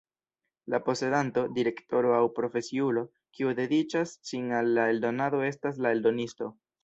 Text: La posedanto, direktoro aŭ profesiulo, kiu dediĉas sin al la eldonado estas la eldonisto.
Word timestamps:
La 0.73 0.77
posedanto, 0.85 1.41
direktoro 1.57 2.13
aŭ 2.19 2.21
profesiulo, 2.39 3.03
kiu 3.39 3.53
dediĉas 3.61 4.13
sin 4.31 4.49
al 4.61 4.75
la 4.81 4.89
eldonado 4.95 5.45
estas 5.51 5.81
la 5.87 5.93
eldonisto. 5.97 6.49